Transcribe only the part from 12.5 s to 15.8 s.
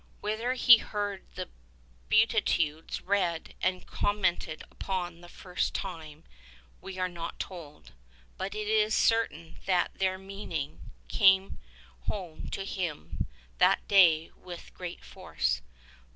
him that day with great force.